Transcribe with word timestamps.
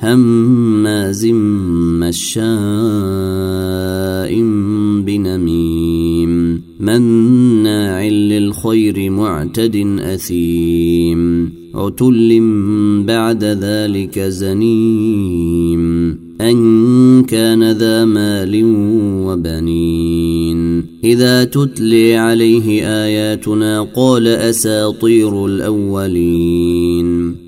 هماز 0.00 1.26
مشاء 2.00 2.48
بنميم 5.06 6.62
مناع 6.80 8.08
للخير 8.08 9.10
معتد 9.10 9.76
أثيم 10.00 11.52
عتل 11.74 12.40
بعد 13.06 13.44
ذلك 13.44 14.18
زنيم 14.18 15.82
أن 16.40 17.24
كان 17.24 17.72
ذا 17.72 18.04
مال 18.04 18.64
وبنين 19.26 20.84
إذا 21.04 21.44
تتلي 21.44 22.16
عليه 22.16 22.86
آياتنا 22.86 23.82
قال 23.82 24.28
أساطير 24.28 25.46
الأولين 25.46 27.47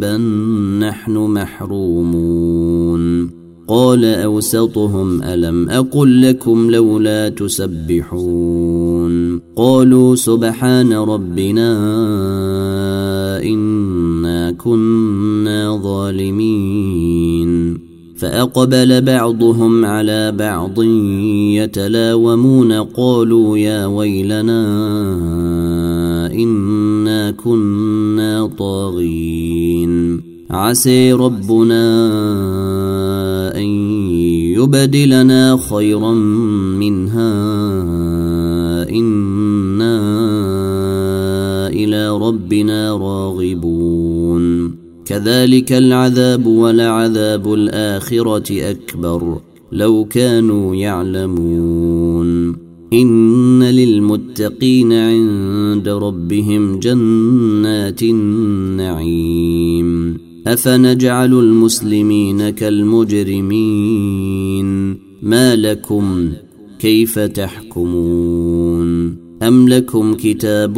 بل 0.00 0.20
نحن 0.78 1.16
محرومون. 1.16 3.30
قال 3.68 4.04
أوسطهم 4.04 5.22
ألم 5.22 5.68
أقل 5.68 6.22
لكم 6.22 6.70
لولا 6.70 7.28
تسبحون؟ 7.28 9.38
قالوا 9.56 10.14
سبحان 10.14 10.92
ربنا 10.92 11.70
إنا 13.42 14.52
كنا 14.52 15.80
ظالمين. 15.82 17.78
فأقبل 18.18 19.00
بعضهم 19.00 19.84
على 19.84 20.32
بعض 20.32 20.82
يتلاومون 21.62 22.72
قالوا 22.72 23.58
يا 23.58 23.86
ويلنا 23.86 24.62
إنا 26.32 27.30
كنا 27.30 28.50
طاغين. 28.58 29.67
عسي 30.50 31.12
ربنا 31.12 32.06
أن 33.56 33.66
يبدلنا 34.56 35.58
خيرا 35.70 36.12
منها. 36.74 37.30
إنا 38.90 39.98
إلى 41.68 42.10
ربنا 42.10 42.92
راغبون. 42.92 44.74
كذلك 45.04 45.72
العذاب 45.72 46.46
ولعذاب 46.46 47.54
الآخرة 47.54 48.70
أكبر. 48.70 49.40
لو 49.72 50.04
كانوا 50.04 50.76
يعلمون. 50.76 52.56
إن 52.92 53.62
للمتقين 53.62 54.92
عند 54.92 55.88
ربهم 55.88 56.78
جنات 56.78 58.02
النعيم. 58.02 60.27
أفنجعل 60.48 61.32
المسلمين 61.32 62.50
كالمجرمين؟ 62.50 63.86
ما 65.22 65.56
لكم 65.56 66.32
كيف 66.78 67.18
تحكمون؟ 67.18 69.16
أم 69.42 69.68
لكم 69.68 70.14
كتاب 70.14 70.74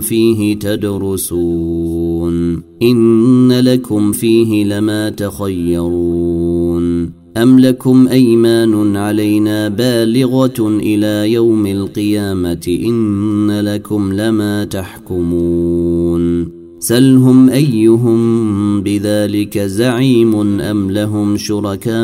فيه 0.00 0.58
تدرسون؟ 0.58 2.62
إن 2.82 3.52
لكم 3.52 4.12
فيه 4.12 4.64
لما 4.64 5.10
تخيرون؟ 5.10 7.12
أم 7.36 7.60
لكم 7.60 8.08
أيمان 8.08 8.96
علينا 8.96 9.68
بالغة 9.68 10.68
إلى 10.68 11.32
يوم 11.32 11.66
القيامة؟ 11.66 12.78
إن 12.86 13.60
لكم 13.60 14.12
لما 14.12 14.64
تحكمون؟ 14.64 16.63
سلهم 16.84 17.48
أيهم 17.50 18.82
بذلك 18.82 19.58
زعيم 19.58 20.60
أم 20.60 20.90
لهم 20.90 21.36
شركاء 21.36 21.94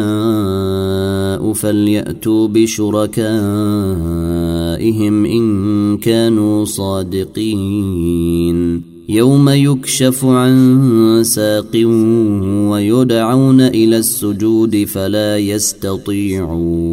فليأتوا 1.52 2.48
بشركائهم 2.48 3.14
إن 5.24 5.96
كانوا 5.96 6.64
صادقين 6.64 8.10
يوم 9.08 9.48
يكشف 9.48 10.24
عن 10.24 11.22
ساق 11.24 11.76
ويدعون 12.70 13.60
إلى 13.60 13.96
السجود 13.96 14.84
فلا 14.84 15.38
يستطيعون 15.38 16.90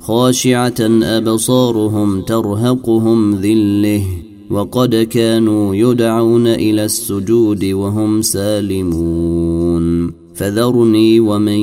خاشعه 0.00 0.80
ابصارهم 1.02 2.20
ترهقهم 2.20 3.34
ذله 3.34 4.25
وقد 4.50 4.94
كانوا 4.94 5.74
يدعون 5.74 6.46
إلى 6.46 6.84
السجود 6.84 7.64
وهم 7.64 8.22
سالمون. 8.22 10.12
فذرني 10.34 11.20
ومن 11.20 11.58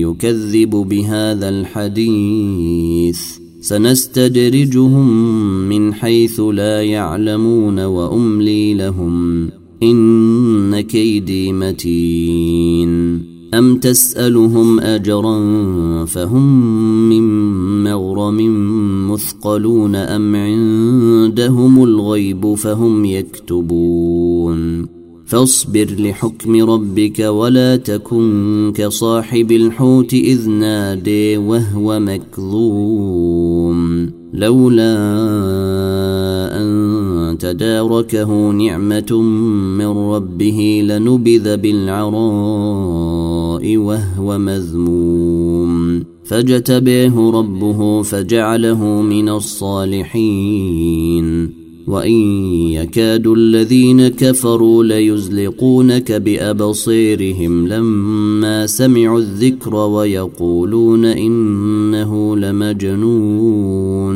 يكذب 0.00 0.70
بهذا 0.70 1.48
الحديث. 1.48 3.20
سنستدرجهم 3.60 5.08
من 5.68 5.94
حيث 5.94 6.40
لا 6.40 6.82
يعلمون 6.82 7.80
وأملي 7.80 8.74
لهم. 8.74 9.48
إن 9.82 10.80
كيدي 10.80 11.52
متين. 11.52 13.32
أم 13.54 13.76
تسألهم 13.76 14.80
أجرا 14.80 15.38
فهم 16.04 16.68
من 17.08 17.22
مغرم 17.84 18.36
مثقلون 19.12 19.96
أم 19.96 20.36
عندهم 20.36 21.84
الغيب 21.84 22.54
فهم 22.54 23.04
يكتبون. 23.04 24.86
فاصبر 25.26 25.86
لحكم 25.98 26.70
ربك 26.70 27.18
ولا 27.20 27.76
تكن 27.76 28.72
كصاحب 28.76 29.52
الحوت 29.52 30.14
إذ 30.14 30.50
نادي 30.50 31.36
وهو 31.36 32.00
مكذوب 32.00 33.76
لولا 34.32 34.94
أن 36.60 37.36
تداركه 37.38 38.50
نعمة 38.50 39.22
من 39.78 39.86
ربه 39.86 40.82
لنبذ 40.84 41.56
بالعراء 41.56 42.96
وهو 43.76 44.38
مذموم. 44.38 46.11
فاجتبيه 46.24 47.30
ربه 47.30 48.02
فجعله 48.02 49.02
من 49.02 49.28
الصالحين. 49.28 50.42
وإن 51.86 52.46
يكاد 52.72 53.26
الذين 53.26 54.08
كفروا 54.08 54.84
ليزلقونك 54.84 56.12
بأبصيرهم 56.12 57.68
لما 57.68 58.66
سمعوا 58.66 59.18
الذكر 59.18 59.74
ويقولون 59.74 61.04
إنه 61.04 62.36
لمجنون. 62.36 64.12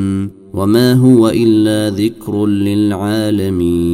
وما 0.54 0.94
هو 0.94 1.28
إلا 1.28 1.96
ذكر 1.96 2.46
للعالمين. 2.46 3.86